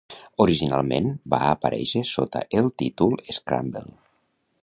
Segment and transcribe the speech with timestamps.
[0.45, 3.87] Originalment va aparèixer sota el títol "Scramble".